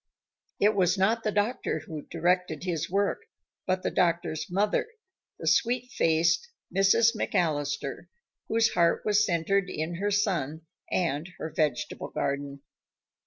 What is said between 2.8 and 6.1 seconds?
work, but the doctor's mother the sweet